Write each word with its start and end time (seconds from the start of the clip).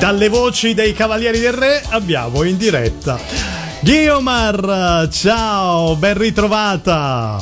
dalle 0.00 0.30
voci 0.30 0.72
dei 0.72 0.94
Cavalieri 0.94 1.38
del 1.38 1.52
Re 1.52 1.84
abbiamo 1.90 2.42
in 2.42 2.56
diretta 2.56 3.18
Guiomar, 3.82 5.08
ciao, 5.10 5.96
ben 5.96 6.16
ritrovata. 6.16 7.38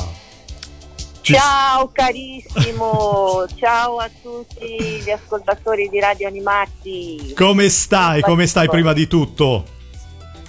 Ci... 1.19 1.33
Ciao 1.33 1.89
carissimo, 1.91 3.45
ciao 3.59 3.97
a 3.97 4.09
tutti 4.21 5.01
gli 5.03 5.09
ascoltatori 5.09 5.89
di 5.89 5.99
Radio 5.99 6.27
Animati. 6.27 7.33
Come 7.35 7.67
stai? 7.67 8.21
Come 8.21 8.47
stai 8.47 8.69
prima 8.69 8.93
di 8.93 9.07
tutto? 9.07 9.65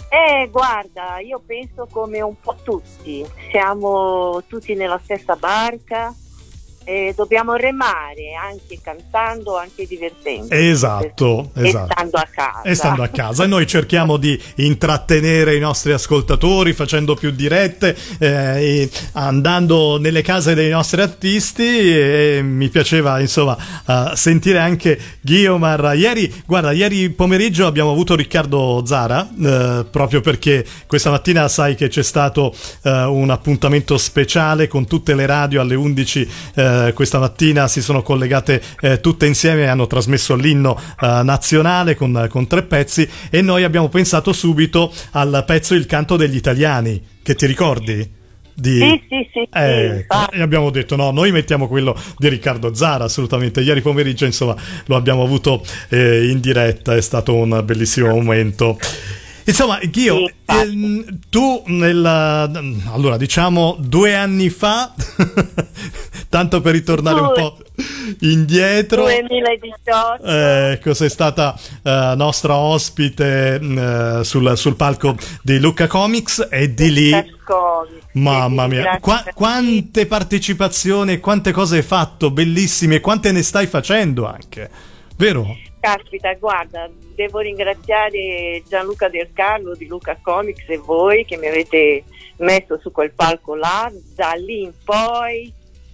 Eh, 0.09 0.49
guarda, 0.51 1.19
io 1.19 1.41
penso 1.45 1.89
come 1.91 2.21
un 2.21 2.35
po' 2.41 2.57
tutti, 2.63 3.25
siamo 3.51 4.43
tutti 4.47 4.75
nella 4.75 5.01
stessa 5.03 5.35
barca, 5.35 6.15
eh, 6.85 7.13
dobbiamo 7.15 7.55
remare 7.55 8.35
anche 8.35 8.79
cantando, 8.83 9.57
anche 9.57 9.87
divertendo. 9.87 10.53
Esatto, 10.55 11.51
e 11.55 11.69
esatto. 11.69 11.93
stando 11.93 12.17
a 12.17 12.29
casa. 12.31 12.63
E 12.63 12.75
stando 12.75 13.03
a 13.03 13.09
casa. 13.09 13.45
E 13.45 13.47
noi 13.47 13.67
cerchiamo 13.67 14.17
di 14.17 14.41
intrattenere 14.57 15.57
i 15.57 15.61
nostri 15.61 15.93
ascoltatori 15.93 16.73
facendo 16.73 17.15
più 17.15 17.31
dirette, 17.31 17.97
eh, 18.19 18.89
andando 19.13 19.99
nelle 19.99 20.23
case 20.23 20.55
dei 20.55 20.71
nostri 20.71 21.01
artisti 21.01 21.63
e 21.63 22.41
mi 22.43 22.69
piaceva 22.69 23.21
insomma 23.21 23.57
uh, 23.85 24.15
sentire 24.15 24.59
anche 24.59 24.99
Guiomar. 25.21 25.93
Ieri, 25.95 26.43
guarda, 26.47 26.73
ieri 26.73 27.11
pomeriggio 27.11 27.67
abbiamo 27.67 27.93
avuto 27.93 28.17
Riccardo 28.17 28.83
Zara, 28.87 29.29
uh, 29.31 29.87
proprio 29.91 30.21
perché 30.21 30.65
questa 30.87 31.11
mattina 31.11 31.47
sai 31.49 31.75
che 31.75 31.89
c'è 31.89 32.03
stato 32.03 32.55
uh, 32.83 32.91
un 32.91 33.31
appuntamento 33.31 33.99
speciale 33.99 34.67
con 34.67 34.87
tutte 34.87 35.15
le 35.15 35.27
radio 35.27 35.61
alle 35.61 35.75
11 35.75 36.29
eh, 36.55 36.70
questa 36.95 37.19
mattina 37.19 37.69
si 37.69 37.83
sono 37.83 38.03
collegate 38.03 38.61
eh, 38.81 39.01
tutte 39.01 39.27
insieme 39.27 39.63
e 39.63 39.67
hanno 39.67 39.87
trasmesso 39.87 40.35
l'inno 40.35 40.79
eh, 41.01 41.21
nazionale 41.23 41.95
con, 41.95 42.27
con, 42.29 42.47
tre 42.47 42.63
pezzi 42.63 43.09
e 43.31 43.43
noi 43.43 43.65
abbiamo 43.65 43.89
pensato 43.89 44.33
subito 44.33 44.93
al 45.13 45.45
pezzo 45.47 45.75
Il 45.75 45.87
canto 45.87 46.17
degli 46.17 46.37
italiani, 46.37 47.03
che 47.23 47.35
ti 47.35 47.47
ricordi? 47.47 48.19
Di... 48.53 48.79
Sì, 48.79 49.03
sì, 49.09 49.29
sì, 49.33 49.49
eh, 49.55 50.07
e 50.33 50.41
abbiamo 50.43 50.69
detto 50.71 50.95
no, 50.95 51.11
noi 51.13 51.33
mettiamo 51.33 51.67
quello 51.67 51.97
di 52.19 52.29
Riccardo 52.29 52.75
Zara 52.75 53.05
assolutamente. 53.05 53.63
Ieri 53.63 53.81
pomeriggio, 53.81 54.27
insomma, 54.27 54.55
lo 54.87 54.97
abbiamo 54.97 55.23
avuto 55.23 55.65
eh, 55.89 56.29
in 56.29 56.41
diretta, 56.41 56.95
è 56.95 57.01
stato 57.01 57.35
un 57.35 57.63
bellissimo 57.65 58.11
momento. 58.11 58.79
Insomma, 59.45 59.79
Ghio, 59.79 60.27
sì, 60.27 60.35
ehm, 60.47 61.19
tu 61.29 61.63
nel, 61.67 62.05
allora 62.93 63.17
diciamo 63.17 63.77
due 63.79 64.15
anni 64.15 64.51
fa, 64.51 64.93
tanto 66.29 66.61
per 66.61 66.73
ritornare 66.73 67.21
un 67.21 67.33
po' 67.35 67.59
indietro, 68.21 69.05
2018, 69.05 70.25
ecco, 70.25 70.95
sei 70.95 71.09
stata 71.09 71.59
uh, 71.83 71.91
nostra 72.17 72.57
ospite 72.57 73.59
uh, 73.61 74.23
sul, 74.23 74.57
sul, 74.57 74.77
palco 74.77 75.17
di 75.43 75.59
Lucca 75.59 75.87
Comics 75.87 76.47
e 76.51 76.75
di 76.75 76.93
lì... 76.93 77.39
Mamma 78.13 78.67
mia, 78.67 78.99
Qua, 79.01 79.25
quante 79.35 80.07
partecipazioni, 80.07 81.19
quante 81.19 81.51
cose 81.53 81.77
hai 81.77 81.83
fatto, 81.83 82.31
bellissime, 82.31 83.01
quante 83.01 83.33
ne 83.33 83.43
stai 83.43 83.67
facendo 83.67 84.27
anche, 84.27 84.71
vero? 85.17 85.57
Caspita, 85.81 86.35
guarda, 86.35 86.91
devo 87.15 87.39
ringraziare 87.39 88.63
Gianluca 88.69 89.09
Del 89.09 89.33
Carlo 89.33 89.75
di 89.75 89.87
Luca 89.87 90.19
Comics 90.21 90.69
e 90.69 90.77
voi 90.77 91.25
che 91.25 91.39
mi 91.39 91.47
avete 91.47 92.05
messo 92.37 92.79
su 92.79 92.93
quel 92.93 93.13
palco 93.13 93.55
là, 93.55 93.91
da 94.15 94.33
lì 94.35 94.63
in 94.63 94.73
poi 94.85 95.53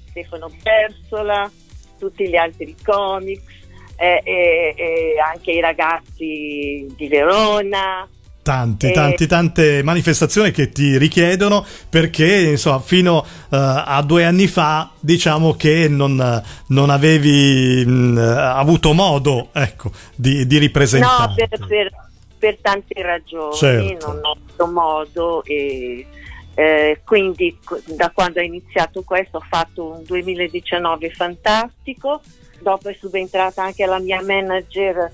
Stefano 0.08 0.50
Persola, 0.62 1.50
tutti 1.98 2.28
gli 2.28 2.36
altri 2.36 2.74
comics, 2.84 3.54
eh, 3.96 4.20
e, 4.24 4.74
e 4.76 5.14
anche 5.18 5.52
i 5.52 5.60
ragazzi 5.60 6.86
di 6.96 7.08
Verona, 7.08 8.08
Tanti, 8.46 8.92
tanti, 8.92 9.26
tante 9.26 9.82
manifestazioni 9.82 10.52
che 10.52 10.68
ti 10.68 10.96
richiedono 10.98 11.66
perché 11.90 12.50
insomma 12.50 12.78
fino 12.78 13.16
uh, 13.16 13.24
a 13.48 14.00
due 14.06 14.24
anni 14.24 14.46
fa 14.46 14.92
diciamo 15.00 15.54
che 15.54 15.88
non, 15.88 16.42
non 16.68 16.90
avevi 16.90 17.84
mh, 17.84 18.18
avuto 18.18 18.92
modo 18.92 19.48
ecco, 19.52 19.90
di, 20.14 20.46
di 20.46 20.58
ripresentare. 20.58 21.26
No, 21.26 21.34
per, 21.34 21.66
per, 21.66 21.90
per 22.38 22.58
tante 22.60 23.02
ragioni 23.02 23.56
certo. 23.56 24.06
non 24.06 24.20
ho 24.22 24.30
avuto 24.30 24.66
modo 24.66 25.44
e 25.44 26.06
eh, 26.54 27.00
quindi 27.04 27.58
da 27.84 28.10
quando 28.10 28.38
ho 28.38 28.42
iniziato 28.42 29.02
questo 29.02 29.38
ho 29.38 29.44
fatto 29.46 29.92
un 29.96 30.04
2019 30.04 31.10
fantastico, 31.10 32.22
dopo 32.60 32.88
è 32.88 32.96
subentrata 32.98 33.64
anche 33.64 33.84
la 33.86 33.98
mia 33.98 34.22
manager 34.22 35.12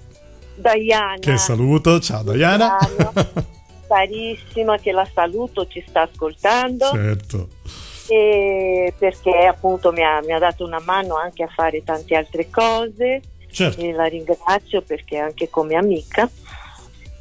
Diana. 0.55 1.19
Che 1.19 1.37
saluto, 1.37 2.01
ciao 2.01 2.23
Diana. 2.23 2.77
Carissima, 3.89 4.79
che 4.79 4.93
la 4.93 5.07
saluto, 5.13 5.67
ci 5.67 5.85
sta 5.87 6.03
ascoltando. 6.03 6.87
Certo. 6.93 7.49
E 8.09 8.93
perché 8.99 9.47
appunto 9.47 9.93
mi 9.93 10.03
ha, 10.03 10.21
mi 10.23 10.33
ha, 10.33 10.39
dato 10.39 10.65
una 10.65 10.81
mano 10.81 11.17
anche 11.17 11.43
a 11.43 11.49
fare 11.49 11.83
tante 11.85 12.17
altre 12.17 12.49
cose. 12.51 13.21
Certo. 13.51 13.81
E 13.81 13.93
la 13.93 14.05
ringrazio 14.05 14.83
perché 14.83 15.19
anche 15.19 15.51
come 15.51 15.77
amica. 15.77 16.29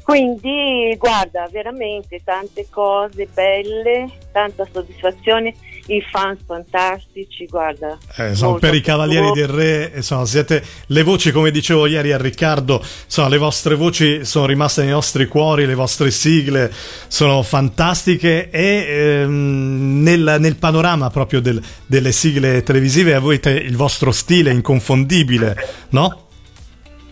Quindi 0.02 0.96
guarda, 0.98 1.48
veramente 1.50 2.22
tante 2.24 2.66
cose 2.68 3.28
belle, 3.32 4.10
tanta 4.32 4.66
soddisfazione, 4.70 5.54
i 5.86 6.00
fans 6.10 6.38
fantastici, 6.46 7.46
guarda. 7.46 7.98
Eh, 8.16 8.30
insomma, 8.30 8.58
per 8.58 8.74
i 8.74 8.80
Cavalieri 8.80 9.32
del 9.32 9.48
Re, 9.48 9.92
insomma, 9.96 10.24
siete 10.24 10.62
le 10.86 11.02
voci, 11.02 11.32
come 11.32 11.50
dicevo 11.50 11.86
ieri 11.86 12.12
a 12.12 12.18
Riccardo, 12.18 12.82
insomma, 13.04 13.28
le 13.28 13.38
vostre 13.38 13.74
voci 13.74 14.24
sono 14.24 14.46
rimaste 14.46 14.82
nei 14.82 14.90
nostri 14.90 15.26
cuori, 15.26 15.66
le 15.66 15.74
vostre 15.74 16.10
sigle 16.10 16.72
sono 17.08 17.42
fantastiche 17.42 18.50
e 18.50 18.86
ehm, 18.88 20.02
nel, 20.02 20.36
nel, 20.38 20.56
panorama 20.56 21.10
proprio 21.10 21.40
del, 21.40 21.60
delle 21.86 22.12
sigle 22.12 22.62
televisive 22.62 23.14
avete 23.14 23.50
il 23.50 23.76
vostro 23.76 24.12
stile 24.12 24.50
inconfondibile, 24.52 25.56
no? 25.90 26.21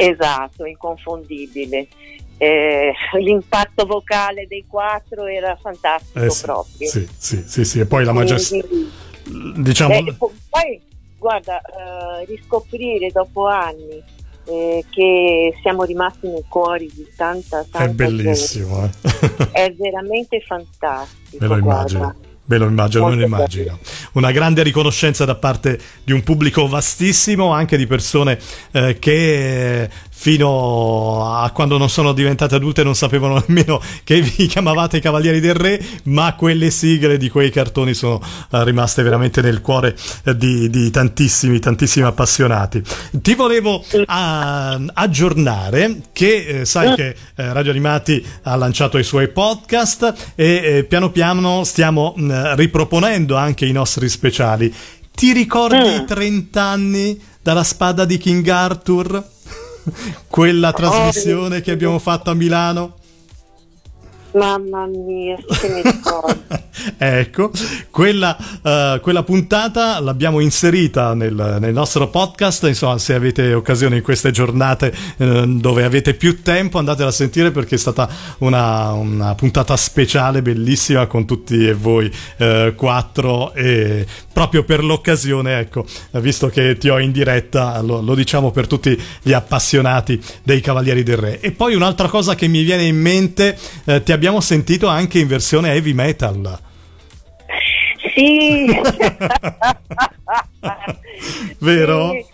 Esatto, 0.00 0.64
inconfondibile 0.64 1.88
eh, 2.42 2.94
l'impatto 3.20 3.84
vocale 3.84 4.46
dei 4.46 4.64
quattro 4.66 5.26
era 5.26 5.56
fantastico 5.60 6.24
eh 6.24 6.30
sì, 6.30 6.42
proprio. 6.42 6.88
Sì, 6.88 7.08
sì, 7.18 7.44
sì, 7.46 7.64
sì, 7.64 7.80
e 7.80 7.86
poi 7.86 8.04
la 8.04 8.12
maggior... 8.12 8.40
diciamo... 9.58 9.94
Eh, 9.94 10.16
poi, 10.48 10.80
guarda, 11.18 11.60
uh, 11.62 12.24
riscoprire 12.24 13.10
dopo 13.12 13.46
anni 13.46 14.02
eh, 14.46 14.82
che 14.88 15.54
siamo 15.60 15.84
rimasti 15.84 16.28
nei 16.28 16.44
cuori 16.48 16.90
di 16.94 17.06
tanta, 17.14 17.62
tanta 17.70 17.84
È 17.84 17.88
bellissimo, 17.90 18.84
eh. 18.84 19.50
È 19.52 19.74
veramente 19.74 20.40
fantastico. 20.40 21.44
Me 21.44 21.46
lo 21.46 21.56
immagino. 21.58 21.98
Guarda. 21.98 22.28
Ve 22.50 22.58
lo 22.58 22.66
immagino, 22.66 23.06
me 23.06 23.14
lo 23.14 23.24
immagino. 23.24 23.78
Una 24.14 24.32
grande 24.32 24.64
riconoscenza 24.64 25.24
da 25.24 25.36
parte 25.36 25.78
di 26.02 26.10
un 26.10 26.24
pubblico 26.24 26.66
vastissimo, 26.66 27.52
anche 27.52 27.76
di 27.76 27.86
persone 27.86 28.40
eh, 28.72 28.98
che 28.98 29.88
fino 30.20 31.34
a 31.34 31.50
quando 31.50 31.78
non 31.78 31.88
sono 31.88 32.12
diventate 32.12 32.54
adulte 32.54 32.84
non 32.84 32.94
sapevano 32.94 33.42
nemmeno 33.46 33.80
che 34.04 34.20
vi 34.20 34.44
chiamavate 34.48 34.98
i 34.98 35.00
Cavalieri 35.00 35.40
del 35.40 35.54
Re, 35.54 35.82
ma 36.04 36.34
quelle 36.34 36.68
sigle 36.68 37.16
di 37.16 37.30
quei 37.30 37.48
cartoni 37.50 37.94
sono 37.94 38.20
uh, 38.50 38.62
rimaste 38.62 39.02
veramente 39.02 39.40
nel 39.40 39.62
cuore 39.62 39.96
uh, 40.24 40.32
di, 40.34 40.68
di, 40.68 40.90
tantissimi, 40.90 41.58
tantissimi 41.58 42.04
appassionati. 42.04 42.82
Ti 43.12 43.34
volevo 43.34 43.82
uh, 43.92 44.04
aggiornare 44.06 46.02
che 46.12 46.44
eh, 46.60 46.64
sai 46.66 46.94
che 46.94 47.16
eh, 47.34 47.52
Radio 47.54 47.70
Animati 47.70 48.22
ha 48.42 48.56
lanciato 48.56 48.98
i 48.98 49.04
suoi 49.04 49.28
podcast 49.28 50.32
e 50.34 50.60
eh, 50.62 50.84
piano 50.84 51.10
piano 51.10 51.64
stiamo 51.64 52.12
mh, 52.14 52.56
riproponendo 52.56 53.36
anche 53.36 53.64
i 53.64 53.72
nostri 53.72 54.06
speciali. 54.10 54.70
Ti 55.14 55.32
ricordi 55.32 55.94
i 55.94 56.04
30 56.04 56.62
anni 56.62 57.18
dalla 57.42 57.64
spada 57.64 58.04
di 58.04 58.18
King 58.18 58.46
Arthur? 58.46 59.38
Quella 60.28 60.72
trasmissione 60.72 61.58
oh, 61.58 61.60
che 61.60 61.70
abbiamo 61.70 61.98
fatto 61.98 62.30
a 62.30 62.34
Milano? 62.34 62.98
Mamma 64.32 64.86
mia, 64.86 65.36
che 65.60 65.68
mi 65.68 65.82
ricordo. 65.82 66.58
ecco, 66.98 67.50
quella, 67.90 68.36
uh, 68.38 69.00
quella, 69.00 69.22
puntata 69.22 69.98
l'abbiamo 70.00 70.40
inserita 70.40 71.14
nel, 71.14 71.56
nel, 71.58 71.72
nostro 71.72 72.08
podcast. 72.08 72.64
Insomma, 72.64 72.98
se 72.98 73.14
avete 73.14 73.52
occasione 73.52 73.96
in 73.96 74.02
queste 74.02 74.30
giornate 74.30 74.94
uh, 75.16 75.58
dove 75.58 75.84
avete 75.84 76.14
più 76.14 76.42
tempo, 76.42 76.78
andatela 76.78 77.08
a 77.08 77.12
sentire 77.12 77.50
perché 77.50 77.74
è 77.74 77.78
stata 77.78 78.08
una, 78.38 78.92
una 78.92 79.34
puntata 79.34 79.76
speciale, 79.76 80.42
bellissima 80.42 81.06
con 81.06 81.26
tutti 81.26 81.66
e 81.66 81.74
voi 81.74 82.10
uh, 82.38 82.74
quattro. 82.74 83.52
E 83.52 84.06
proprio 84.32 84.62
per 84.62 84.84
l'occasione, 84.84 85.58
ecco, 85.58 85.84
visto 86.12 86.48
che 86.48 86.76
ti 86.78 86.88
ho 86.88 86.98
in 86.98 87.10
diretta, 87.10 87.80
lo, 87.80 88.00
lo 88.00 88.14
diciamo 88.14 88.52
per 88.52 88.66
tutti 88.66 88.98
gli 89.22 89.32
appassionati 89.32 90.22
dei 90.44 90.60
Cavalieri 90.60 91.02
del 91.02 91.16
Re. 91.16 91.40
E 91.40 91.50
poi 91.50 91.74
un'altra 91.74 92.08
cosa 92.08 92.34
che 92.34 92.46
mi 92.46 92.62
viene 92.62 92.84
in 92.84 92.96
mente, 92.96 93.58
ti 93.84 94.12
abbiamo 94.12 94.19
abbiamo 94.20 94.42
sentito 94.42 94.86
anche 94.86 95.18
in 95.18 95.26
versione 95.26 95.72
heavy 95.72 95.94
metal. 95.94 96.58
Sì. 98.14 98.66
Vero? 101.60 102.10
Sì. 102.10 102.26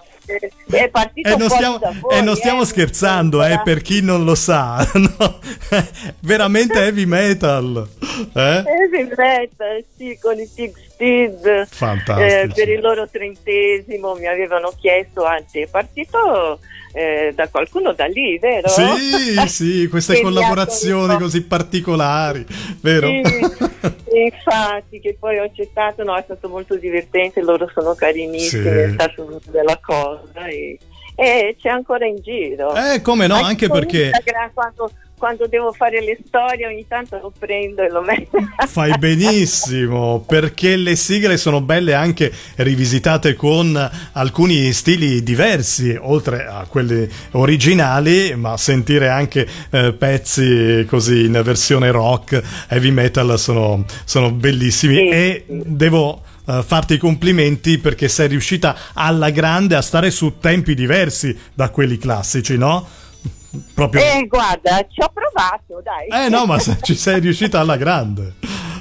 è 0.74 0.88
partito 0.88 1.28
e 1.28 1.36
non 1.36 1.48
stiamo, 1.48 1.78
voi, 1.78 2.18
e 2.18 2.22
non 2.22 2.34
stiamo 2.34 2.62
eh, 2.62 2.66
scherzando, 2.66 3.44
eh, 3.44 3.60
per 3.62 3.82
chi 3.82 4.02
non 4.02 4.24
lo 4.24 4.34
sa, 4.34 4.84
no? 4.94 5.38
veramente 6.22 6.82
heavy 6.82 7.04
metal. 7.04 7.88
Eh? 8.34 8.64
Heavy 8.66 9.08
metal, 9.16 9.84
sì, 9.96 10.18
con 10.20 10.40
i 10.40 10.50
Pig 10.52 10.74
Steed. 10.88 11.68
Fantastico. 11.68 12.20
Eh, 12.20 12.50
per 12.52 12.68
il 12.68 12.80
loro 12.80 13.08
trentesimo 13.08 14.16
mi 14.16 14.26
avevano 14.26 14.72
chiesto, 14.76 15.24
anzi 15.24 15.60
è 15.60 15.68
partito 15.68 16.58
eh, 16.96 17.32
da 17.34 17.46
qualcuno 17.48 17.92
da 17.92 18.06
lì, 18.06 18.38
vero? 18.38 18.68
Sì, 18.68 19.36
sì, 19.48 19.86
queste 19.88 20.22
collaborazioni 20.22 21.18
così 21.18 21.42
particolari, 21.42 22.46
vero? 22.80 23.08
Sì, 23.08 23.20
infatti, 24.24 24.98
che 25.00 25.14
poi 25.20 25.38
ho 25.38 25.42
accettato, 25.42 26.04
no, 26.04 26.16
è 26.16 26.22
stato 26.22 26.48
molto 26.48 26.74
divertente, 26.76 27.42
loro 27.42 27.70
sono 27.74 27.94
carinissimi, 27.94 28.62
sì. 28.62 28.68
è 28.68 28.90
stata 28.94 29.22
una 29.22 29.38
bella 29.50 29.78
cosa 29.82 30.46
e, 30.46 30.78
e, 31.14 31.54
c'è 31.60 31.68
ancora 31.68 32.06
in 32.06 32.16
giro. 32.22 32.74
Eh, 32.74 33.02
come 33.02 33.26
no, 33.26 33.34
anche, 33.34 33.46
anche 33.46 33.68
perché... 33.68 34.04
Instagram, 34.06 34.50
quando 34.54 34.90
quando 35.18 35.46
devo 35.46 35.72
fare 35.72 36.02
le 36.02 36.18
storie 36.26 36.66
ogni 36.66 36.86
tanto 36.86 37.18
lo 37.20 37.32
prendo 37.36 37.82
e 37.82 37.88
lo 37.88 38.02
metto. 38.02 38.38
Fai 38.66 38.96
benissimo, 38.98 40.24
perché 40.26 40.76
le 40.76 40.94
sigle 40.94 41.36
sono 41.36 41.60
belle 41.60 41.94
anche 41.94 42.32
rivisitate 42.56 43.34
con 43.34 43.90
alcuni 44.12 44.72
stili 44.72 45.22
diversi, 45.22 45.96
oltre 45.98 46.46
a 46.46 46.66
quelli 46.68 47.08
originali, 47.32 48.34
ma 48.36 48.56
sentire 48.56 49.08
anche 49.08 49.46
eh, 49.70 49.92
pezzi 49.92 50.84
così 50.88 51.24
in 51.24 51.40
versione 51.42 51.90
rock, 51.90 52.42
heavy 52.68 52.90
metal 52.90 53.38
sono, 53.38 53.84
sono 54.04 54.30
bellissimi 54.30 54.94
sì, 54.94 55.08
e 55.08 55.44
devo 55.48 56.22
Uh, 56.46 56.62
farti 56.62 56.94
i 56.94 56.98
complimenti 56.98 57.78
perché 57.78 58.06
sei 58.06 58.28
riuscita 58.28 58.76
alla 58.92 59.30
grande 59.30 59.74
a 59.74 59.82
stare 59.82 60.12
su 60.12 60.38
tempi 60.38 60.76
diversi 60.76 61.36
da 61.52 61.70
quelli 61.70 61.98
classici, 61.98 62.56
no? 62.56 62.86
Proprio... 63.74 64.02
Eh, 64.02 64.26
guarda, 64.28 64.86
ci 64.88 65.00
ho 65.00 65.10
provato, 65.12 65.82
dai. 65.82 66.24
Eh 66.24 66.28
no, 66.28 66.46
ma 66.46 66.58
ci 66.58 66.94
sei 66.94 67.20
riuscita 67.20 67.60
alla 67.60 67.76
grande. 67.76 68.34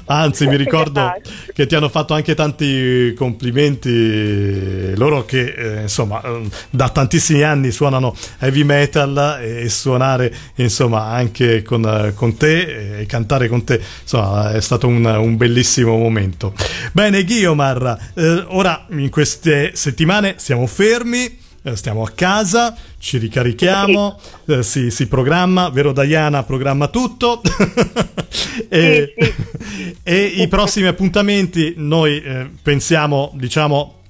Anzi, 0.06 0.46
mi 0.46 0.56
ricordo 0.56 1.12
che 1.52 1.66
ti 1.66 1.74
hanno 1.74 1.88
fatto 1.88 2.14
anche 2.14 2.34
tanti 2.34 3.14
complimenti 3.16 4.94
loro 4.96 5.24
che 5.24 5.54
eh, 5.56 5.82
insomma 5.82 6.22
eh, 6.22 6.48
da 6.70 6.88
tantissimi 6.90 7.42
anni 7.42 7.70
suonano 7.70 8.14
heavy 8.38 8.62
metal 8.62 9.38
e, 9.40 9.68
suonare 9.68 10.32
insomma 10.56 11.06
anche 11.06 11.62
con, 11.62 12.12
con 12.14 12.36
te 12.36 13.00
e 13.00 13.06
cantare 13.06 13.48
con 13.48 13.64
te 13.64 13.80
insomma 14.02 14.52
è 14.52 14.60
stato 14.60 14.86
un, 14.86 15.04
un 15.04 15.36
bellissimo 15.36 15.96
momento. 15.96 16.54
Bene, 16.92 17.24
Guiomar, 17.24 18.10
eh, 18.14 18.44
ora 18.48 18.86
in 18.90 19.10
queste 19.10 19.72
settimane 19.74 20.34
siamo 20.38 20.66
fermi 20.66 21.24
eh, 21.24 21.45
stiamo 21.74 22.02
a 22.02 22.10
casa, 22.14 22.76
ci 22.98 23.18
ricarichiamo, 23.18 24.20
eh, 24.46 24.62
si, 24.62 24.90
si, 24.90 25.08
programma, 25.08 25.68
vero 25.70 25.92
Diana 25.92 26.42
programma 26.42 26.88
tutto. 26.88 27.40
E, 28.68 29.14
sì, 29.16 29.24
sì. 29.24 29.96
e, 30.02 30.24
i 30.24 30.48
prossimi 30.48 30.86
appuntamenti 30.86 31.74
noi 31.76 32.20
eh, 32.20 32.50
pensiamo 32.62 33.30
diciamo 33.34 34.02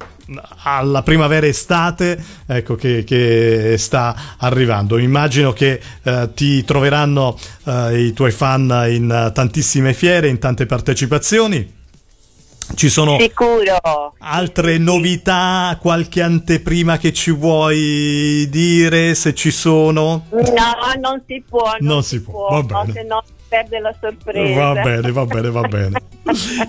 alla 0.63 1.03
primavera 1.03 1.47
estate 1.47 2.23
ecco, 2.47 2.75
che, 2.75 3.05
che, 3.05 3.77
sta 3.79 4.37
arrivando. 4.39 4.99
Immagino 4.99 5.53
che 5.53 5.81
eh, 6.03 6.31
ti 6.35 6.65
troveranno 6.65 7.39
eh, 7.65 8.07
i 8.07 8.13
tuoi 8.13 8.33
fan 8.33 8.87
in 8.89 9.31
tantissime 9.33 9.93
fiere 9.93 10.29
in 10.29 10.39
tante 10.39 10.67
partecipazioni 10.67 11.76
ci 12.75 12.89
sono 12.89 13.19
Sicuro. 13.19 14.15
altre 14.19 14.79
novità, 14.79 15.79
qualche 15.81 16.23
anteprima 16.23 16.99
che 16.99 17.13
ci 17.13 17.31
vuoi 17.31 18.47
dire 18.51 19.15
se 19.15 19.35
ci 19.35 19.51
sono? 19.51 20.27
No, 20.31 21.01
non 21.01 21.23
si 21.27 21.43
può. 21.49 21.71
Non, 21.79 21.95
non 21.95 22.03
si, 22.03 22.17
si, 22.17 22.23
può, 22.23 22.49
può. 22.49 22.63
va 22.63 22.85
bene. 22.85 23.05
No, 23.05 23.23
perde 23.49 23.79
la 23.79 23.95
sorpresa. 24.01 24.73
Va 24.73 24.83
bene, 24.83 25.13
va 25.13 25.25
bene, 25.27 25.51
va 25.51 25.63
bene. 25.63 26.03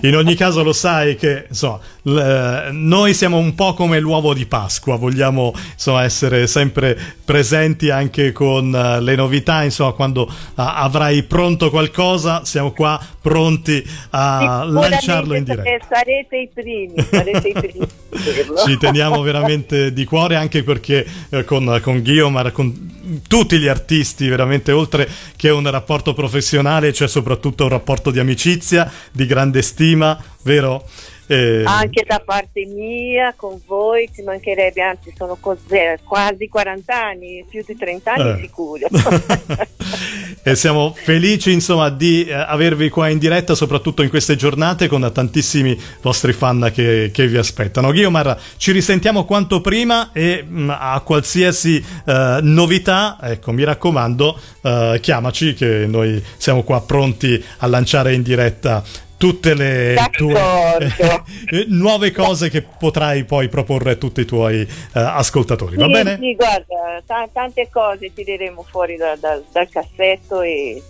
In 0.02 0.16
ogni 0.16 0.34
caso 0.34 0.62
lo 0.62 0.72
sai 0.72 1.16
che 1.16 1.46
insomma, 1.48 1.80
l- 2.02 2.68
noi 2.72 3.14
siamo 3.14 3.38
un 3.38 3.54
po' 3.54 3.74
come 3.74 3.98
l'uovo 3.98 4.34
di 4.34 4.46
Pasqua, 4.46 4.96
vogliamo 4.96 5.52
insomma, 5.72 6.04
essere 6.04 6.46
sempre 6.46 6.96
presenti 7.24 7.90
anche 7.90 8.32
con 8.32 8.72
uh, 8.72 9.02
le 9.02 9.16
novità, 9.16 9.64
insomma 9.64 9.92
quando 9.92 10.22
uh, 10.22 10.32
avrai 10.54 11.24
pronto 11.24 11.70
qualcosa 11.70 12.44
siamo 12.44 12.72
qua 12.72 13.00
pronti 13.20 13.84
a 14.10 14.64
lanciarlo 14.64 15.34
in 15.34 15.44
diretta. 15.44 15.86
Sarete 15.88 16.36
i 16.36 16.48
primi, 16.52 16.94
sarete 17.10 17.48
i 17.48 17.52
primi. 17.52 17.86
Ci 18.64 18.78
teniamo 18.78 19.20
veramente 19.22 19.92
di 19.92 20.04
cuore 20.04 20.36
anche 20.36 20.62
perché 20.62 21.06
eh, 21.30 21.44
con, 21.44 21.80
con 21.82 22.02
Guillaume, 22.02 22.52
con 22.52 22.96
tutti 23.26 23.58
gli 23.58 23.68
artisti, 23.68 24.28
veramente 24.28 24.72
oltre 24.72 25.08
che 25.36 25.50
un 25.50 25.70
rapporto 25.70 26.14
professionale, 26.14 26.92
c'è 26.92 27.08
soprattutto 27.08 27.64
un 27.64 27.70
rapporto 27.70 28.10
di 28.10 28.18
amicizia, 28.18 28.90
di 29.12 29.26
grande 29.26 29.62
stima, 29.62 30.20
vero? 30.42 30.84
Eh... 31.26 31.62
Anche 31.64 32.04
da 32.06 32.22
parte 32.24 32.64
mia, 32.64 33.34
con 33.36 33.60
voi, 33.66 34.08
ci 34.12 34.22
mancherebbe, 34.22 34.80
anzi 34.80 35.12
sono 35.16 35.36
cos'è, 35.38 35.98
quasi 36.02 36.48
40 36.48 36.94
anni, 36.94 37.44
più 37.48 37.62
di 37.66 37.76
30 37.76 38.12
anni 38.12 38.30
eh. 38.30 38.40
sicuro. 38.40 38.88
e 40.50 40.56
siamo 40.56 40.94
felici 40.96 41.52
insomma 41.52 41.90
di 41.90 42.24
eh, 42.24 42.32
avervi 42.32 42.88
qua 42.88 43.08
in 43.08 43.18
diretta, 43.18 43.54
soprattutto 43.54 44.02
in 44.02 44.08
queste 44.08 44.34
giornate, 44.34 44.88
con 44.88 45.10
tantissimi 45.12 45.78
vostri 46.00 46.32
fan 46.32 46.70
che, 46.74 47.10
che 47.12 47.26
vi 47.26 47.36
aspettano. 47.36 47.90
Guiomar, 47.90 48.38
ci 48.56 48.72
risentiamo 48.72 49.26
quanto 49.26 49.60
prima 49.60 50.10
e 50.12 50.42
mh, 50.46 50.62
mm, 50.62 50.70
a 50.70 51.00
qualsiasi 51.04 51.84
uh, 52.04 52.12
novità, 52.40 53.18
ecco, 53.20 53.52
mi 53.52 53.62
raccomando, 53.62 54.40
uh, 54.62 54.98
chiamaci 55.00 55.52
che 55.52 55.84
noi 55.86 56.22
siamo 56.38 56.62
qua 56.62 56.80
pronti 56.80 57.42
a 57.58 57.66
lanciare 57.66 58.14
in 58.14 58.22
diretta 58.22 58.82
tutte 59.18 59.54
le 59.54 59.96
tue 60.12 60.76
eh, 60.78 61.64
nuove 61.68 62.12
cose 62.12 62.48
che 62.48 62.62
potrai 62.62 63.24
poi 63.24 63.48
proporre 63.48 63.92
a 63.92 63.94
tutti 63.96 64.20
i 64.20 64.24
tuoi 64.24 64.62
uh, 64.62 64.66
ascoltatori. 64.92 65.74
Sì, 65.74 65.80
va 65.80 65.88
bene? 65.88 66.16
Sì, 66.18 66.34
guarda, 66.34 67.02
t- 67.04 67.32
tante 67.32 67.68
cose 67.70 68.12
tireremo 68.14 68.62
fuori 68.62 68.96
da, 68.96 69.16
da, 69.16 69.38
dal 69.52 69.68
cassetto 69.68 70.40
e. 70.40 70.82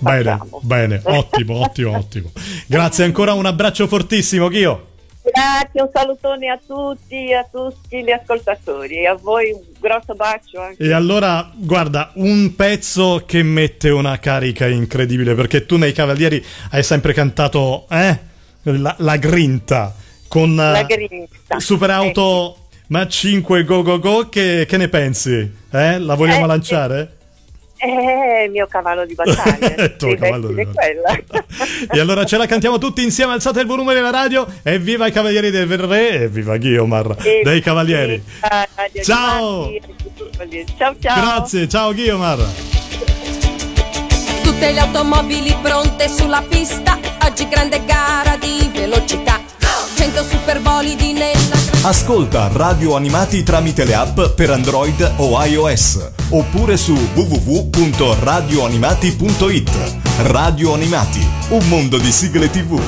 Bene, 0.00 0.22
Facciamo. 0.22 0.60
bene, 0.62 1.00
ottimo, 1.04 1.54
ottimo, 1.62 1.96
ottimo. 1.96 2.30
Grazie 2.66 3.04
ancora, 3.04 3.32
un 3.32 3.46
abbraccio 3.46 3.86
fortissimo, 3.86 4.48
Ghio. 4.48 4.86
Grazie, 5.32 5.82
un 5.82 5.90
salutone 5.92 6.48
a 6.48 6.58
tutti, 6.64 7.32
a 7.32 7.46
tutti 7.50 8.02
gli 8.02 8.10
ascoltatori 8.10 8.98
e 8.98 9.06
a 9.06 9.14
voi 9.14 9.50
un 9.52 9.60
grosso 9.78 10.14
bacio. 10.14 10.60
Anche. 10.60 10.82
E 10.82 10.92
allora, 10.92 11.50
guarda, 11.54 12.12
un 12.14 12.54
pezzo 12.54 13.24
che 13.26 13.42
mette 13.42 13.90
una 13.90 14.18
carica 14.18 14.66
incredibile 14.66 15.34
perché 15.34 15.66
tu 15.66 15.76
nei 15.76 15.92
Cavalieri 15.92 16.44
hai 16.70 16.82
sempre 16.82 17.12
cantato 17.12 17.86
eh? 17.90 18.18
la, 18.62 18.94
la 18.98 19.16
grinta 19.16 19.94
con 20.28 20.54
la 20.56 20.82
grinta. 20.82 21.58
Super 21.58 21.90
Auto 21.90 22.56
eh, 22.56 22.76
Ma 22.88 23.06
5 23.06 23.64
Go 23.64 23.82
Go 23.82 23.98
Go. 23.98 24.28
Che, 24.28 24.66
che 24.68 24.76
ne 24.76 24.88
pensi? 24.88 25.50
Eh? 25.70 25.98
La 25.98 26.14
vogliamo 26.14 26.44
eh, 26.44 26.48
lanciare? 26.48 27.16
È 27.78 28.42
il 28.44 28.50
mio 28.50 28.66
cavallo 28.66 29.06
di 29.06 29.14
battaglia. 29.14 29.74
il 29.84 29.96
tuo 29.96 30.16
cavallo 30.16 30.48
di 30.48 30.64
battaglia. 30.64 31.22
e 31.94 32.00
allora 32.00 32.24
ce 32.24 32.36
la 32.36 32.46
cantiamo 32.46 32.78
tutti 32.78 33.04
insieme, 33.04 33.32
alzate 33.32 33.60
il 33.60 33.66
volume 33.66 33.94
della 33.94 34.10
radio 34.10 34.44
e 34.64 34.80
viva 34.80 35.06
i 35.06 35.12
Cavalieri 35.12 35.50
del 35.50 35.68
Re 35.68 36.22
e 36.22 36.28
viva 36.28 36.56
Guiomar 36.56 37.16
e 37.22 37.42
dei 37.44 37.60
Cavalieri. 37.60 38.20
Ciao. 39.02 39.70
Ciao 40.76 40.96
ciao. 40.98 41.20
Grazie, 41.20 41.68
ciao 41.68 41.94
Guiomar. 41.94 42.38
Tutte 44.42 44.72
le 44.72 44.80
automobili 44.80 45.54
pronte 45.62 46.08
sulla 46.08 46.42
pista, 46.48 46.98
oggi 47.24 47.46
grande 47.46 47.84
gara 47.84 48.36
di 48.36 48.68
velocità. 48.72 49.37
100 49.98 50.22
superbolidi 50.22 51.12
nella 51.12 51.56
Ascolta 51.82 52.48
Radio 52.52 52.94
Animati 52.94 53.42
tramite 53.42 53.84
le 53.84 53.94
app 53.94 54.20
per 54.36 54.50
Android 54.50 55.14
o 55.16 55.44
iOS 55.44 56.10
oppure 56.28 56.76
su 56.76 56.96
www.radioanimati.it. 57.14 59.70
Radio 60.18 60.72
Animati, 60.72 61.28
un 61.48 61.66
mondo 61.66 61.98
di 61.98 62.12
sigle 62.12 62.48
TV. 62.48 62.80